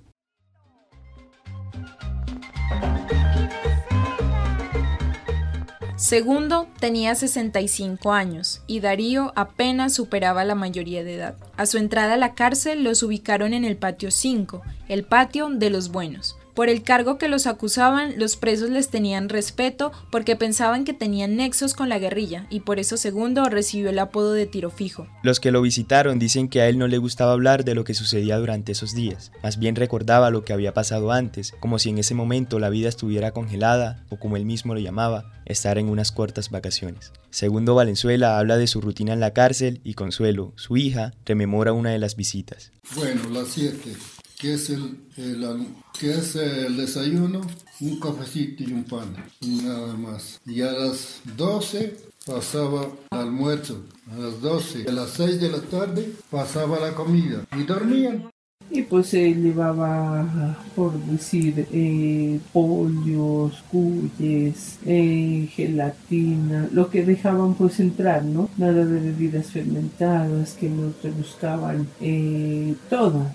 Segundo 6.05 6.67
tenía 6.79 7.15
65 7.15 8.13
años 8.13 8.61
y 8.67 8.79
Darío 8.79 9.33
apenas 9.35 9.95
superaba 9.95 10.45
la 10.45 10.53
mayoría 10.53 11.03
de 11.03 11.15
edad. 11.15 11.35
A 11.57 11.65
su 11.65 11.79
entrada 11.79 12.13
a 12.13 12.17
la 12.17 12.35
cárcel 12.35 12.83
los 12.83 13.01
ubicaron 13.01 13.55
en 13.55 13.65
el 13.65 13.75
patio 13.75 14.11
5, 14.11 14.61
el 14.87 15.03
patio 15.03 15.49
de 15.49 15.71
los 15.71 15.89
buenos. 15.89 16.37
Por 16.55 16.69
el 16.69 16.83
cargo 16.83 17.17
que 17.17 17.27
los 17.27 17.47
acusaban, 17.47 18.13
los 18.17 18.37
presos 18.37 18.69
les 18.69 18.87
tenían 18.87 19.27
respeto 19.27 19.91
porque 20.09 20.37
pensaban 20.37 20.85
que 20.85 20.93
tenían 20.93 21.35
nexos 21.35 21.73
con 21.73 21.89
la 21.89 21.99
guerrilla 21.99 22.47
y 22.49 22.61
por 22.61 22.79
eso 22.79 22.95
Segundo 22.95 23.49
recibió 23.49 23.89
el 23.89 23.99
apodo 23.99 24.31
de 24.31 24.45
tiro 24.45 24.69
fijo. 24.69 25.05
Los 25.21 25.41
que 25.41 25.51
lo 25.51 25.61
visitaron 25.61 26.17
dicen 26.17 26.47
que 26.47 26.61
a 26.61 26.69
él 26.69 26.77
no 26.77 26.87
le 26.87 26.97
gustaba 26.97 27.33
hablar 27.33 27.65
de 27.65 27.75
lo 27.75 27.83
que 27.83 27.93
sucedía 27.93 28.37
durante 28.37 28.71
esos 28.71 28.95
días, 28.95 29.33
más 29.43 29.59
bien 29.59 29.75
recordaba 29.75 30.29
lo 30.29 30.45
que 30.45 30.53
había 30.53 30.73
pasado 30.73 31.11
antes, 31.11 31.53
como 31.59 31.77
si 31.77 31.89
en 31.89 31.97
ese 31.97 32.15
momento 32.15 32.57
la 32.57 32.69
vida 32.69 32.87
estuviera 32.87 33.31
congelada 33.31 34.05
o 34.09 34.17
como 34.17 34.37
él 34.37 34.45
mismo 34.45 34.73
lo 34.73 34.79
llamaba, 34.79 35.33
estar 35.45 35.77
en 35.77 35.89
unas 35.89 36.13
cortas 36.13 36.51
vacaciones. 36.51 37.11
Segundo 37.31 37.75
Valenzuela 37.75 38.39
habla 38.39 38.55
de 38.55 38.67
su 38.67 38.79
rutina 38.79 39.11
en 39.11 39.19
la 39.19 39.33
cárcel 39.33 39.81
y 39.83 39.95
Consuelo, 39.95 40.53
su 40.55 40.77
hija, 40.77 41.13
rememora 41.25 41.73
una 41.73 41.89
de 41.89 41.99
las 41.99 42.15
visitas. 42.15 42.71
Bueno, 42.95 43.29
las 43.29 43.49
7 43.49 43.93
que 44.37 44.53
es 44.53 44.69
el, 44.69 44.97
es 46.01 46.35
el 46.35 46.77
desayuno, 46.77 47.41
un 47.79 47.99
cafecito 47.99 48.63
y 48.63 48.73
un 48.73 48.83
pan, 48.83 49.15
nada 49.41 49.93
más. 49.95 50.39
Y 50.45 50.61
a 50.61 50.71
las 50.71 51.21
12 51.37 51.97
pasaba 52.25 52.89
el 53.11 53.17
almuerzo, 53.17 53.83
a 54.11 54.17
las 54.17 54.41
12, 54.41 54.85
a 54.87 54.91
las 54.91 55.11
6 55.11 55.39
de 55.39 55.49
la 55.49 55.61
tarde 55.61 56.13
pasaba 56.29 56.79
la 56.79 56.93
comida 56.93 57.45
y 57.55 57.63
dormían. 57.63 58.29
Y 58.71 58.81
pues 58.81 59.09
se 59.09 59.31
llevaba, 59.31 60.57
por 60.75 60.93
decir, 60.93 61.67
eh, 61.71 62.39
pollos, 62.51 63.63
cuyes, 63.71 64.79
eh, 64.85 65.47
gelatina, 65.53 66.67
lo 66.71 66.89
que 66.89 67.05
dejaban 67.05 67.53
pues 67.53 67.79
entrar, 67.79 68.25
¿no? 68.25 68.49
Nada 68.57 68.83
de 68.85 68.99
bebidas 68.99 69.51
fermentadas 69.51 70.53
que 70.53 70.67
no 70.67 70.89
te 70.99 71.11
buscaban, 71.11 71.87
eh, 72.01 72.73
todo 72.89 73.27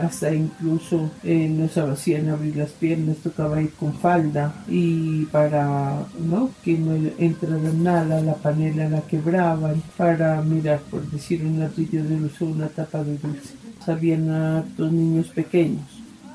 hasta 0.00 0.32
incluso 0.34 1.10
eh, 1.24 1.48
no 1.48 1.68
se 1.68 1.80
hacían 1.80 2.28
abrir 2.28 2.56
las 2.56 2.70
piernas, 2.70 3.18
tocaba 3.18 3.60
ir 3.60 3.70
con 3.72 3.92
falda 3.94 4.54
y 4.68 5.24
para 5.26 6.04
¿no? 6.18 6.50
que 6.64 6.78
no 6.78 6.94
entrara 7.18 7.72
nada, 7.72 8.20
la 8.20 8.34
panela 8.34 8.88
la 8.88 9.02
quebraban 9.02 9.82
para 9.96 10.40
mirar, 10.42 10.80
por 10.90 11.08
decir 11.10 11.44
un 11.44 11.58
ladrillo 11.58 12.04
de 12.04 12.18
luz 12.18 12.40
o 12.40 12.46
una 12.46 12.68
tapa 12.68 13.02
de 13.02 13.18
dulce. 13.18 13.54
Habían 13.86 14.30
a 14.30 14.64
dos 14.76 14.92
niños 14.92 15.28
pequeños, 15.28 15.82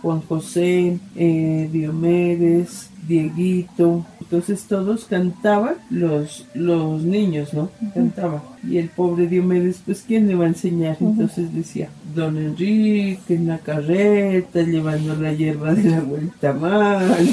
Juan 0.02 0.22
José, 0.22 1.00
eh, 1.16 1.70
Diomedes, 1.72 2.90
Dieguito. 3.08 4.06
Entonces 4.20 4.64
todos 4.64 5.06
cantaban, 5.06 5.76
los, 5.90 6.46
los 6.54 7.04
niños, 7.04 7.54
¿no? 7.54 7.70
Cantaban. 7.94 8.42
Y 8.68 8.78
el 8.78 8.90
pobre 8.90 9.28
Diomedes, 9.28 9.82
pues, 9.86 10.04
¿quién 10.06 10.28
le 10.28 10.36
va 10.36 10.46
a 10.46 10.50
enseñar? 10.50 10.98
Entonces 11.00 11.54
decía, 11.54 11.90
Don 12.16 12.38
Enrique 12.38 13.36
en 13.36 13.48
la 13.48 13.58
carreta, 13.58 14.62
llevando 14.62 15.16
la 15.18 15.34
hierba 15.34 15.74
de 15.74 15.90
la 15.90 16.00
vuelta 16.00 16.54
mal. 16.54 17.28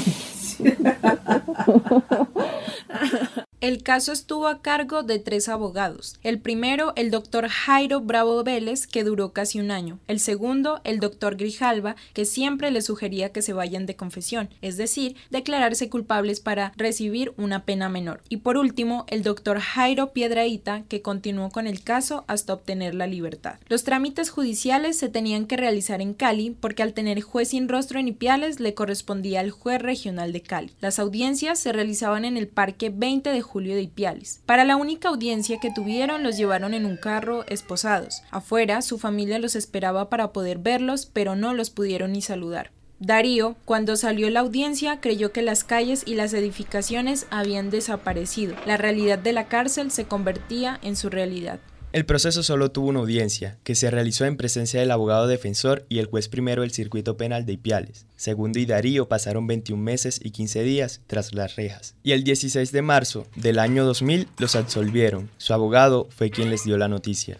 El 3.63 3.81
caso 3.81 4.11
estuvo 4.11 4.47
a 4.47 4.61
cargo 4.61 5.03
de 5.03 5.19
tres 5.19 5.47
abogados. 5.47 6.19
El 6.21 6.39
primero, 6.39 6.91
el 6.97 7.11
doctor 7.11 7.47
Jairo 7.47 8.01
Bravo 8.01 8.43
Vélez, 8.43 8.87
que 8.87 9.05
duró 9.05 9.31
casi 9.31 9.57
un 9.61 9.71
año. 9.71 9.99
El 10.09 10.19
segundo, 10.19 10.81
el 10.83 10.99
doctor 10.99 11.37
Grijalva, 11.37 11.95
que 12.11 12.25
siempre 12.25 12.71
le 12.71 12.81
sugería 12.81 13.31
que 13.31 13.41
se 13.41 13.53
vayan 13.53 13.85
de 13.85 13.95
confesión, 13.95 14.49
es 14.61 14.75
decir, 14.75 15.15
declararse 15.29 15.89
culpables 15.89 16.41
para 16.41 16.73
recibir 16.75 17.33
una 17.37 17.63
pena 17.63 17.87
menor. 17.87 18.21
Y 18.27 18.35
por 18.35 18.57
último, 18.57 19.05
el 19.07 19.23
doctor 19.23 19.59
Jairo 19.59 20.11
Piedraíta, 20.11 20.83
que 20.89 21.01
continuó 21.01 21.49
con 21.49 21.65
el 21.65 21.85
caso 21.85 22.25
hasta 22.27 22.55
obtener 22.55 22.93
la 22.93 23.07
libertad. 23.07 23.59
Los 23.69 23.85
trámites 23.85 24.29
judiciales 24.29 24.97
se 24.97 25.07
tenían 25.07 25.45
que 25.45 25.55
realizar 25.55 26.01
en 26.01 26.15
Cali 26.15 26.49
porque 26.49 26.83
al 26.83 26.93
tener 26.93 27.21
juez 27.21 27.51
sin 27.51 27.69
rostro 27.69 27.97
en 27.97 28.09
Ipiales 28.09 28.59
le 28.59 28.73
correspondía 28.73 29.39
al 29.39 29.51
juez 29.51 29.81
regional 29.81 30.33
de 30.33 30.41
Cali. 30.41 30.73
Las 30.81 30.99
audiencias 30.99 31.59
se 31.59 31.71
realizaban 31.71 32.25
en 32.25 32.35
el 32.35 32.49
Parque 32.49 32.89
20 32.89 33.29
de 33.29 33.52
de 33.61 33.81
Ipiales. 33.81 34.41
Para 34.45 34.65
la 34.65 34.75
única 34.75 35.09
audiencia 35.09 35.59
que 35.59 35.71
tuvieron 35.71 36.23
los 36.23 36.37
llevaron 36.37 36.73
en 36.73 36.85
un 36.85 36.97
carro 36.97 37.45
esposados. 37.47 38.23
Afuera 38.31 38.81
su 38.81 38.97
familia 38.97 39.39
los 39.39 39.55
esperaba 39.55 40.09
para 40.09 40.33
poder 40.33 40.57
verlos, 40.57 41.05
pero 41.05 41.35
no 41.35 41.53
los 41.53 41.69
pudieron 41.69 42.13
ni 42.13 42.21
saludar. 42.21 42.71
Darío, 42.99 43.55
cuando 43.65 43.97
salió 43.97 44.29
la 44.29 44.39
audiencia, 44.39 45.01
creyó 45.01 45.31
que 45.31 45.41
las 45.41 45.63
calles 45.63 46.03
y 46.05 46.15
las 46.15 46.33
edificaciones 46.33 47.27
habían 47.31 47.69
desaparecido. 47.69 48.55
La 48.65 48.77
realidad 48.77 49.19
de 49.19 49.33
la 49.33 49.47
cárcel 49.47 49.91
se 49.91 50.05
convertía 50.05 50.79
en 50.81 50.95
su 50.95 51.09
realidad. 51.09 51.59
El 51.93 52.07
proceso 52.07 52.41
solo 52.41 52.71
tuvo 52.71 52.87
una 52.87 53.01
audiencia, 53.01 53.59
que 53.63 53.75
se 53.75 53.91
realizó 53.91 54.25
en 54.25 54.35
presencia 54.35 54.79
del 54.79 54.89
abogado 54.89 55.27
defensor 55.27 55.85
y 55.89 55.99
el 55.99 56.07
juez 56.07 56.27
primero 56.27 56.63
del 56.63 56.71
circuito 56.71 57.17
penal 57.17 57.45
de 57.45 57.53
Ipiales. 57.53 58.07
Segundo 58.15 58.57
y 58.57 58.65
Darío 58.65 59.07
pasaron 59.07 59.45
21 59.45 59.79
meses 59.79 60.19
y 60.23 60.31
15 60.31 60.63
días 60.63 61.01
tras 61.05 61.35
las 61.35 61.55
rejas. 61.55 61.93
Y 62.01 62.13
el 62.13 62.23
16 62.23 62.71
de 62.71 62.81
marzo 62.81 63.27
del 63.35 63.59
año 63.59 63.85
2000 63.85 64.27
los 64.39 64.55
absolvieron. 64.55 65.29
Su 65.37 65.53
abogado 65.53 66.07
fue 66.09 66.31
quien 66.31 66.49
les 66.49 66.63
dio 66.63 66.79
la 66.79 66.87
noticia. 66.87 67.37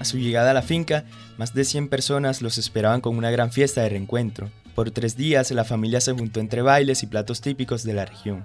A 0.00 0.04
su 0.06 0.16
llegada 0.16 0.52
a 0.52 0.54
la 0.54 0.62
finca, 0.62 1.04
más 1.36 1.52
de 1.52 1.66
100 1.66 1.90
personas 1.90 2.40
los 2.40 2.56
esperaban 2.56 3.02
con 3.02 3.18
una 3.18 3.30
gran 3.30 3.52
fiesta 3.52 3.82
de 3.82 3.90
reencuentro. 3.90 4.50
Por 4.74 4.90
tres 4.90 5.16
días 5.16 5.50
la 5.50 5.64
familia 5.64 6.00
se 6.00 6.12
juntó 6.12 6.40
entre 6.40 6.62
bailes 6.62 7.02
y 7.02 7.06
platos 7.06 7.40
típicos 7.40 7.84
de 7.84 7.92
la 7.92 8.06
región. 8.06 8.44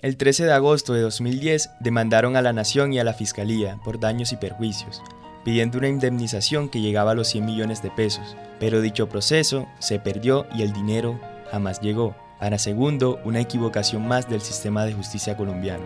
El 0.00 0.16
13 0.16 0.44
de 0.44 0.52
agosto 0.52 0.92
de 0.92 1.00
2010 1.00 1.70
demandaron 1.80 2.36
a 2.36 2.42
la 2.42 2.52
Nación 2.52 2.92
y 2.92 2.98
a 2.98 3.04
la 3.04 3.14
Fiscalía 3.14 3.78
por 3.84 4.00
daños 4.00 4.32
y 4.32 4.36
perjuicios, 4.36 5.02
pidiendo 5.44 5.78
una 5.78 5.88
indemnización 5.88 6.68
que 6.68 6.80
llegaba 6.80 7.12
a 7.12 7.14
los 7.14 7.28
100 7.28 7.44
millones 7.44 7.82
de 7.82 7.90
pesos, 7.90 8.36
pero 8.58 8.80
dicho 8.80 9.08
proceso 9.08 9.66
se 9.78 9.98
perdió 9.98 10.46
y 10.54 10.62
el 10.62 10.72
dinero 10.72 11.20
jamás 11.50 11.80
llegó. 11.80 12.14
Para 12.40 12.58
segundo, 12.58 13.18
una 13.24 13.40
equivocación 13.40 14.06
más 14.06 14.28
del 14.28 14.42
sistema 14.42 14.84
de 14.84 14.92
justicia 14.92 15.36
colombiano. 15.36 15.84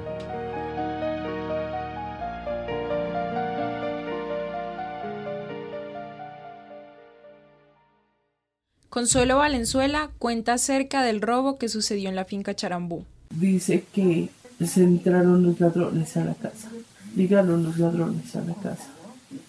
Consuelo 8.99 9.38
Valenzuela 9.38 10.11
cuenta 10.19 10.55
acerca 10.55 11.05
del 11.05 11.21
robo 11.21 11.57
que 11.57 11.69
sucedió 11.69 12.09
en 12.09 12.17
la 12.17 12.25
finca 12.25 12.57
Charambú. 12.57 13.05
Dice 13.31 13.85
que 13.93 14.28
se 14.67 14.83
entraron 14.83 15.45
los 15.45 15.61
ladrones 15.61 16.17
a 16.17 16.25
la 16.25 16.35
casa, 16.35 16.69
llegaron 17.14 17.62
los 17.62 17.78
ladrones 17.78 18.35
a 18.35 18.40
la 18.40 18.55
casa. 18.55 18.88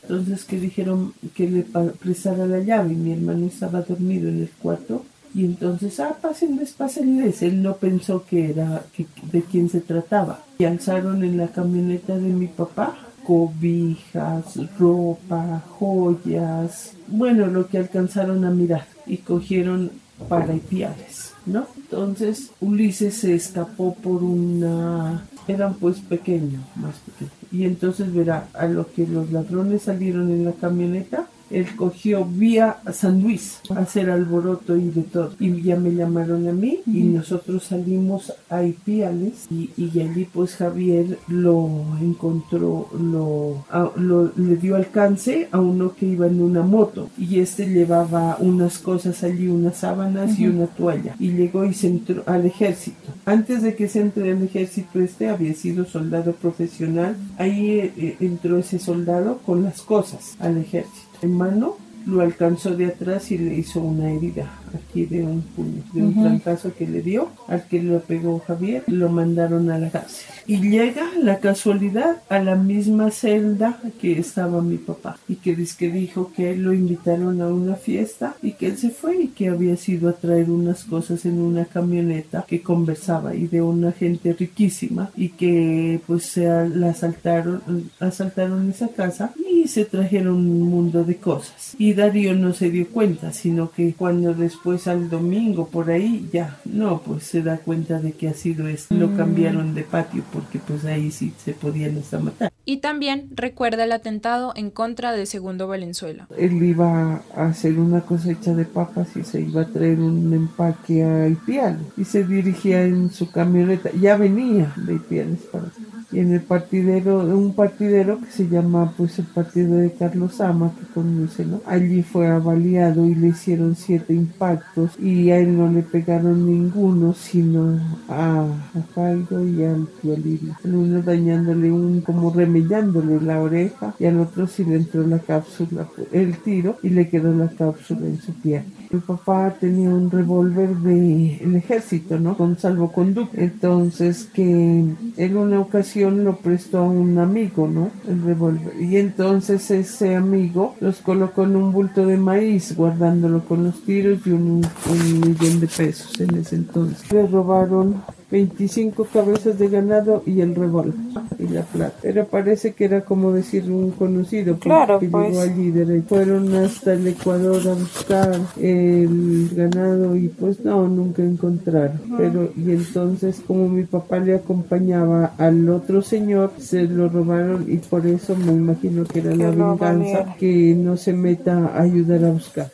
Entonces 0.03 0.45
que 0.45 0.59
dijeron 0.59 1.15
que 1.33 1.49
le 1.49 1.65
prestara 1.99 2.45
la 2.45 2.59
llave 2.59 2.93
y 2.93 2.97
mi 2.97 3.11
hermano 3.11 3.47
estaba 3.47 3.81
dormido 3.81 4.29
en 4.29 4.41
el 4.41 4.51
cuarto 4.51 5.03
y 5.33 5.45
entonces, 5.45 5.99
ah, 5.99 6.15
pásenles, 6.21 6.73
pásenles. 6.73 7.41
Él 7.41 7.63
no 7.63 7.77
pensó 7.77 8.25
que 8.27 8.51
era 8.51 8.83
de 9.31 9.41
quién 9.41 9.67
se 9.67 9.81
trataba. 9.81 10.43
Y 10.59 10.65
alzaron 10.65 11.23
en 11.23 11.37
la 11.37 11.47
camioneta 11.47 12.13
de 12.13 12.29
mi 12.29 12.45
papá 12.45 12.95
cobijas, 13.25 14.59
ropa, 14.77 15.63
joyas, 15.69 16.93
bueno, 17.07 17.47
lo 17.47 17.67
que 17.67 17.79
alcanzaron 17.79 18.45
a 18.45 18.51
mirar 18.51 18.85
y 19.09 19.17
cogieron 19.17 19.91
para 20.29 20.53
Ipiales, 20.53 21.33
¿no? 21.45 21.67
Entonces 21.75 22.51
Ulises 22.61 23.15
se 23.15 23.33
escapó 23.33 23.95
por 23.95 24.23
una... 24.23 25.25
eran 25.47 25.73
pues 25.75 25.99
pequeños, 25.99 26.63
más 26.75 26.95
pequeños. 26.99 27.33
Y 27.51 27.65
entonces 27.65 28.13
verá, 28.13 28.47
a 28.53 28.67
lo 28.67 28.91
que 28.93 29.07
los 29.07 29.31
ladrones 29.31 29.83
salieron 29.83 30.29
en 30.29 30.45
la 30.45 30.53
camioneta, 30.53 31.27
él 31.49 31.75
cogió 31.75 32.25
vía 32.25 32.77
San 32.93 33.21
Luis 33.21 33.59
a 33.69 33.79
hacer 33.79 34.09
alboroto 34.09 34.77
y 34.77 34.89
de 34.89 35.03
todo. 35.03 35.31
Y 35.39 35.61
ya 35.61 35.75
me 35.75 35.93
llamaron 35.93 36.47
a 36.47 36.53
mí 36.53 36.79
y 36.85 37.03
nosotros 37.03 37.63
salimos 37.63 38.33
a 38.49 38.63
Ipiales 38.63 39.47
y, 39.49 39.69
y 39.77 39.99
allí 39.99 40.27
pues 40.31 40.55
Javier 40.55 41.17
lo 41.27 41.69
encontró, 42.01 42.87
lo, 42.99 43.65
lo, 43.95 44.31
le 44.35 44.55
dio 44.57 44.75
alcance 44.75 45.47
a 45.51 45.59
uno 45.59 45.93
que 45.95 46.05
iba 46.05 46.27
en 46.27 46.41
una 46.41 46.61
moto 46.61 47.09
y 47.17 47.39
este 47.39 47.67
llevaba 47.67 48.37
unas 48.39 48.79
cosas 48.79 49.23
allí, 49.23 49.47
unas 49.47 49.77
sábanas 49.77 50.39
y 50.39 50.47
una 50.47 50.67
toalla 50.67 51.15
y 51.19 51.31
llegó 51.31 51.65
y 51.65 51.73
se 51.73 51.87
entró 51.87 52.23
al 52.25 52.45
ejército. 52.45 53.11
Antes 53.25 53.61
de 53.61 53.75
que 53.75 53.87
se 53.87 54.01
entre 54.01 54.31
al 54.31 54.43
ejército 54.43 54.99
este 54.99 55.29
había 55.29 55.53
sido 55.53 55.85
soldado 55.85 56.33
profesional, 56.33 57.15
ahí 57.37 57.79
eh, 57.79 58.17
entró 58.19 58.57
ese 58.57 58.79
soldado 58.79 59.39
con 59.45 59.63
las 59.63 59.81
cosas 59.81 60.35
al 60.39 60.57
ejército. 60.57 61.08
En 61.21 61.37
mano 61.37 61.77
lo 62.05 62.21
alcanzó 62.21 62.75
de 62.75 62.87
atrás 62.87 63.31
y 63.31 63.37
le 63.37 63.53
hizo 63.55 63.81
una 63.81 64.11
herida 64.11 64.58
aquí 64.73 65.05
de 65.05 65.23
un 65.23 65.41
puño, 65.41 65.83
de 65.93 66.01
un 66.01 66.13
trancazo 66.13 66.73
que 66.73 66.87
le 66.87 67.01
dio 67.01 67.29
al 67.47 67.63
que 67.67 67.81
lo 67.83 67.99
pegó 67.99 68.39
Javier, 68.39 68.83
lo 68.87 69.09
mandaron 69.09 69.69
a 69.69 69.77
la 69.77 69.89
cárcel. 69.89 70.25
Y 70.47 70.57
llega 70.57 71.03
la 71.21 71.39
casualidad 71.39 72.17
a 72.29 72.39
la 72.39 72.55
misma 72.55 73.11
celda 73.11 73.79
que 74.01 74.17
estaba 74.19 74.61
mi 74.61 74.77
papá 74.77 75.17
y 75.27 75.35
que 75.35 75.59
que 75.77 75.89
dijo 75.89 76.31
que 76.35 76.55
lo 76.55 76.73
invitaron 76.73 77.41
a 77.41 77.47
una 77.47 77.75
fiesta 77.75 78.35
y 78.41 78.53
que 78.53 78.67
él 78.67 78.77
se 78.77 78.89
fue 78.89 79.23
y 79.23 79.27
que 79.29 79.49
había 79.49 79.75
sido 79.75 80.09
a 80.09 80.13
traer 80.13 80.49
unas 80.49 80.83
cosas 80.83 81.25
en 81.25 81.39
una 81.39 81.65
camioneta 81.65 82.45
que 82.47 82.61
conversaba 82.61 83.35
y 83.35 83.47
de 83.47 83.61
una 83.61 83.91
gente 83.91 84.33
riquísima 84.33 85.11
y 85.15 85.29
que 85.29 85.99
pues 86.05 86.25
se 86.25 86.45
la 86.69 86.89
asaltaron, 86.89 87.61
asaltaron 87.99 88.69
esa 88.69 88.89
casa 88.89 89.33
y 89.37 89.67
se 89.67 89.85
trajeron 89.85 90.35
un 90.35 90.61
mundo 90.61 91.03
de 91.03 91.17
cosas. 91.17 91.75
Y 91.77 91.93
Darío 91.93 92.33
no 92.35 92.53
se 92.53 92.69
dio 92.69 92.87
cuenta, 92.87 93.33
sino 93.33 93.71
que 93.71 93.93
cuando 93.93 94.33
después 94.33 94.58
al 94.85 95.09
domingo 95.09 95.67
por 95.67 95.89
ahí 95.89 96.29
ya, 96.31 96.59
no, 96.65 97.01
pues 97.01 97.23
se 97.23 97.41
da 97.41 97.57
cuenta 97.57 97.99
de 97.99 98.11
que 98.11 98.27
ha 98.27 98.33
sido 98.33 98.67
esto. 98.67 98.93
Lo 98.93 99.07
mm. 99.07 99.17
cambiaron 99.17 99.73
de 99.73 99.83
patio 99.83 100.23
porque 100.31 100.59
pues 100.59 100.85
ahí 100.85 101.11
sí 101.11 101.33
se 101.43 101.53
podían 101.53 101.97
hasta 101.97 102.19
matar. 102.19 102.51
Y 102.65 102.77
también 102.77 103.29
recuerda 103.31 103.85
el 103.85 103.91
atentado 103.91 104.53
en 104.55 104.69
contra 104.69 105.11
de 105.11 105.25
Segundo 105.25 105.67
Valenzuela. 105.67 106.27
Él 106.37 106.61
iba 106.61 107.23
a 107.35 107.45
hacer 107.47 107.79
una 107.79 108.01
cosecha 108.01 108.53
de 108.53 108.65
papas 108.65 109.15
y 109.15 109.23
se 109.23 109.41
iba 109.41 109.61
a 109.61 109.67
traer 109.67 109.99
un 109.99 110.31
empaque 110.33 111.03
a 111.03 111.27
Ipiales 111.27 111.81
y 111.97 112.03
se 112.03 112.23
dirigía 112.23 112.83
en 112.83 113.09
su 113.11 113.31
camioneta. 113.31 113.89
Ya 113.99 114.17
venía 114.17 114.73
de 114.75 114.95
Ipiales 114.95 115.39
para 115.51 115.69
y 115.79 115.88
en 116.11 116.33
el 116.33 116.41
partidero, 116.41 117.19
un 117.19 117.53
partidero 117.53 118.19
que 118.19 118.31
se 118.31 118.47
llama 118.47 118.93
pues 118.97 119.19
el 119.19 119.25
partido 119.25 119.77
de 119.77 119.91
Carlos 119.91 120.41
Ama, 120.41 120.71
que 120.79 120.91
conoce, 120.93 121.45
¿no? 121.45 121.61
Allí 121.65 122.01
fue 122.01 122.27
avaliado 122.27 123.05
y 123.05 123.15
le 123.15 123.27
hicieron 123.29 123.75
siete 123.75 124.13
impactos 124.13 124.99
y 124.99 125.29
a 125.29 125.37
él 125.37 125.57
no 125.57 125.71
le 125.71 125.83
pegaron 125.83 126.45
ninguno, 126.45 127.13
sino 127.13 127.79
a, 128.07 128.45
a 128.75 129.11
y 129.11 129.63
al 129.63 129.87
tío 130.01 130.15
El 130.63 130.75
uno 130.75 131.01
dañándole 131.01 131.71
un, 131.71 132.01
como 132.01 132.31
remellándole 132.31 133.21
la 133.21 133.41
oreja 133.41 133.93
y 133.99 134.05
al 134.05 134.19
otro 134.19 134.47
sí 134.47 134.63
le 134.63 134.75
entró 134.75 135.05
la 135.05 135.19
cápsula, 135.19 135.87
el 136.11 136.37
tiro 136.39 136.77
y 136.81 136.89
le 136.89 137.07
quedó 137.09 137.33
la 137.33 137.49
cápsula 137.49 138.07
en 138.07 138.19
su 138.19 138.33
pie. 138.33 138.63
Mi 138.91 138.99
papá 138.99 139.55
tenía 139.59 139.89
un 139.89 140.09
revólver 140.09 140.75
del 140.77 141.55
ejército, 141.55 142.19
¿no? 142.19 142.35
Con 142.35 142.57
salvoconducto. 142.57 143.37
Entonces 143.37 144.27
que 144.33 144.83
en 145.17 145.37
una 145.37 145.59
ocasión 145.59 145.98
lo 145.99 146.37
prestó 146.37 146.79
a 146.79 146.83
un 146.83 147.17
amigo, 147.17 147.67
¿no? 147.67 147.91
El 148.07 148.23
revólver. 148.23 148.73
Y 148.79 148.97
entonces 148.97 149.69
ese 149.71 150.15
amigo 150.15 150.75
los 150.79 150.97
colocó 150.97 151.43
en 151.43 151.55
un 151.55 151.71
bulto 151.71 152.05
de 152.05 152.17
maíz, 152.17 152.75
guardándolo 152.75 153.45
con 153.45 153.63
los 153.63 153.81
tiros 153.83 154.25
y 154.25 154.31
un, 154.31 154.65
un 154.89 155.19
millón 155.19 155.59
de 155.59 155.67
pesos 155.67 156.19
en 156.19 156.35
ese 156.35 156.55
entonces. 156.55 157.11
Le 157.11 157.27
robaron 157.27 158.01
25 158.31 159.05
cabezas 159.05 159.57
de 159.57 159.69
ganado 159.69 160.21
y 160.25 160.41
el 160.41 160.53
revólver 160.53 160.93
y 161.39 161.47
la 161.47 161.63
plata. 161.63 161.97
Pero 162.01 162.27
parece 162.27 162.73
que 162.73 162.85
era 162.85 163.01
como 163.01 163.31
decir 163.31 163.71
un 163.71 163.91
conocido 163.91 164.59
claro, 164.59 164.99
que 164.99 165.07
pues. 165.07 165.29
llegó 165.29 165.41
allí. 165.41 166.01
Fueron 166.07 166.53
hasta 166.55 166.93
el 166.93 167.07
Ecuador 167.07 167.67
a 167.67 167.73
buscar 167.73 168.39
el 168.57 169.49
ganado 169.53 170.15
y 170.15 170.27
pues 170.27 170.59
no, 170.61 170.87
nunca 170.87 171.23
encontraron. 171.23 171.99
Pero 172.17 172.51
y 172.55 172.71
entonces 172.71 173.41
como 173.45 173.67
mi 173.67 173.83
papá 173.83 174.19
le 174.19 174.35
acompañaba 174.35 175.33
al 175.37 175.67
otro 175.69 176.01
señor, 176.01 176.51
se 176.59 176.83
lo 176.83 177.09
robaron 177.09 177.65
y 177.67 177.77
por 177.77 178.05
eso 178.05 178.35
me 178.35 178.51
imagino 178.51 179.05
que 179.05 179.19
era 179.19 179.35
la 179.35 179.49
venganza 179.49 180.35
que 180.37 180.75
no 180.75 180.97
se 180.97 181.13
meta 181.13 181.67
a 181.67 181.81
ayudar 181.81 182.25
a 182.25 182.31
buscar. 182.31 182.71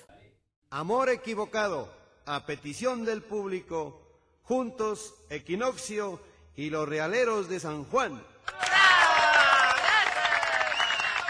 Amor 0.70 1.10
equivocado, 1.10 1.88
a 2.26 2.46
petición 2.46 3.06
del 3.06 3.22
público 3.22 4.05
juntos, 4.46 5.16
Equinoccio 5.30 6.22
y 6.56 6.70
los 6.70 6.88
Realeros 6.88 7.50
de 7.50 7.60
San 7.60 7.84
Juan. 7.86 8.24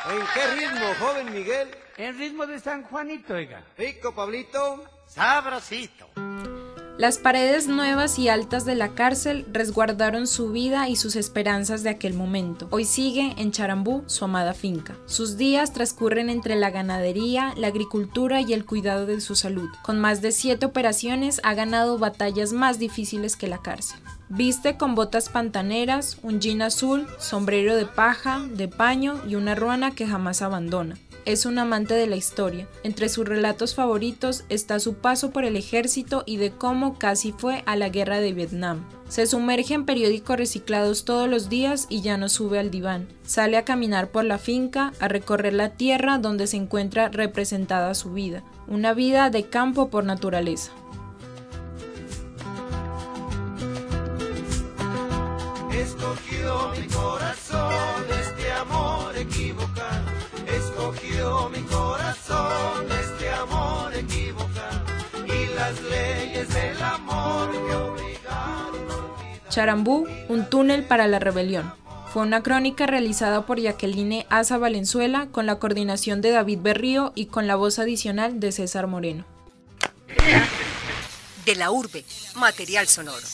¿En 0.10 0.22
qué 0.34 0.48
ritmo, 0.56 0.86
joven 1.00 1.34
Miguel? 1.34 1.76
En 1.98 2.18
ritmo 2.18 2.46
de 2.46 2.60
San 2.60 2.84
Juanito, 2.84 3.34
oiga. 3.34 3.66
Rico, 3.78 4.14
Pablito. 4.14 4.84
Sabrosito. 5.08 6.10
Las 6.98 7.18
paredes 7.18 7.68
nuevas 7.68 8.18
y 8.20 8.30
altas 8.30 8.64
de 8.64 8.74
la 8.74 8.96
cárcel 8.96 9.46
resguardaron 9.52 10.28
su 10.28 10.54
vida 10.54 10.88
y 10.88 10.96
sus 10.96 11.18
esperanzas 11.18 11.84
de 11.84 11.90
aquel 11.90 12.14
momento. 12.14 12.70
Hoy 12.72 12.86
sigue 12.86 13.34
en 13.36 13.52
Charambú 13.52 14.04
su 14.06 14.24
amada 14.24 14.54
finca. 14.54 14.96
Sus 15.06 15.36
días 15.36 15.74
transcurren 15.74 16.30
entre 16.30 16.56
la 16.56 16.70
ganadería, 16.70 17.54
la 17.58 17.68
agricultura 17.68 18.40
y 18.40 18.54
el 18.54 18.64
cuidado 18.64 19.06
de 19.06 19.20
su 19.20 19.36
salud. 19.36 19.68
Con 19.84 20.00
más 20.00 20.22
de 20.22 20.32
siete 20.32 20.66
operaciones 20.66 21.42
ha 21.44 21.54
ganado 21.54 21.98
batallas 21.98 22.54
más 22.54 22.80
difíciles 22.80 23.36
que 23.36 23.50
la 23.50 23.62
cárcel. 23.62 24.00
Viste 24.30 24.78
con 24.78 24.96
botas 24.96 25.30
pantaneras, 25.30 26.18
un 26.24 26.40
jean 26.40 26.62
azul, 26.62 27.08
sombrero 27.20 27.76
de 27.76 27.86
paja, 27.86 28.40
de 28.50 28.68
paño 28.68 29.22
y 29.28 29.36
una 29.36 29.56
ruana 29.56 29.92
que 29.92 30.08
jamás 30.08 30.42
abandona 30.42 30.98
es 31.26 31.46
un 31.46 31.58
amante 31.58 31.94
de 31.96 32.08
la 32.08 32.16
historia. 32.16 32.68
Entre 32.84 33.10
sus 33.10 33.28
relatos 33.28 33.76
favoritos 33.76 34.46
está 34.50 34.80
su 34.80 34.96
paso 34.96 35.32
por 35.32 35.44
el 35.44 35.58
ejército 35.58 36.24
y 36.26 36.38
de 36.38 36.52
cómo 36.52 36.98
casi 36.98 37.32
fue 37.32 37.64
a 37.66 37.76
la 37.76 37.90
guerra 37.90 38.20
de 38.20 38.34
Vietnam. 38.34 38.86
Se 39.10 39.28
sumerge 39.28 39.74
en 39.74 39.86
periódicos 39.86 40.38
reciclados 40.38 41.06
todos 41.06 41.30
los 41.30 41.50
días 41.50 41.88
y 41.90 42.02
ya 42.02 42.18
no 42.18 42.30
sube 42.30 42.60
al 42.60 42.72
diván. 42.72 43.08
Sale 43.24 43.58
a 43.58 43.66
caminar 43.66 44.10
por 44.10 44.24
la 44.24 44.38
finca, 44.38 44.94
a 45.00 45.08
recorrer 45.08 45.54
la 45.54 45.70
tierra 45.70 46.18
donde 46.18 46.48
se 46.48 46.58
encuentra 46.58 47.10
representada 47.10 47.94
su 47.94 48.14
vida, 48.14 48.44
una 48.68 48.94
vida 48.94 49.30
de 49.30 49.44
campo 49.44 49.90
por 49.90 50.06
naturaleza. 50.06 50.72
Escogido 55.86 56.74
mi 56.80 56.88
corazón 56.88 58.04
este 58.10 58.52
amor 58.52 59.16
equivocado 59.18 60.16
mi 61.52 61.62
corazón 61.64 62.86
este 62.92 63.30
amor 63.30 63.94
equivocado 63.96 64.86
y 65.26 65.56
las 65.56 65.82
leyes 65.82 66.54
del 66.54 66.82
amor 66.82 67.52
que 67.52 67.76
obligaron. 67.76 68.88
Charambú, 69.50 70.08
un 70.30 70.50
túnel 70.50 70.84
para 70.84 71.08
la 71.08 71.20
rebelión. 71.20 71.74
Fue 72.12 72.22
una 72.22 72.44
crónica 72.44 72.86
realizada 72.86 73.46
por 73.46 73.60
Jacqueline 73.60 74.26
Asa 74.30 74.58
Valenzuela 74.58 75.28
con 75.32 75.46
la 75.46 75.60
coordinación 75.60 76.22
de 76.22 76.32
David 76.32 76.60
Berrío 76.62 77.12
y 77.16 77.26
con 77.28 77.48
la 77.48 77.56
voz 77.56 77.80
adicional 77.80 78.40
de 78.40 78.52
César 78.52 78.88
Moreno. 78.88 79.26
De 81.46 81.56
la 81.56 81.72
urbe, 81.72 82.06
material 82.36 82.88
sonoro. 82.88 83.26